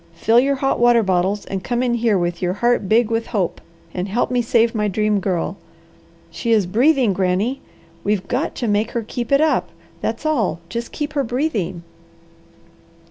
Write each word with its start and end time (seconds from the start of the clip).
Fill 0.15 0.39
your 0.39 0.55
hot 0.55 0.79
water 0.79 1.03
bottles 1.03 1.45
and 1.45 1.63
come 1.63 1.83
in 1.83 1.93
here 1.93 2.17
with 2.17 2.41
your 2.41 2.53
heart 2.53 2.89
big 2.89 3.11
with 3.11 3.27
hope 3.27 3.61
and 3.93 4.07
help 4.07 4.31
me 4.31 4.41
save 4.41 4.73
my 4.73 4.87
Dream 4.87 5.19
Girl. 5.19 5.57
She 6.31 6.51
is 6.51 6.65
breathing 6.65 7.13
Granny; 7.13 7.61
we've 8.03 8.27
got 8.27 8.55
to 8.55 8.67
make 8.67 8.93
her 8.93 9.03
keep 9.03 9.31
it 9.31 9.41
up, 9.41 9.69
that's 10.01 10.25
all 10.25 10.59
just 10.69 10.91
keep 10.91 11.13
her 11.13 11.23
breathing." 11.23 11.83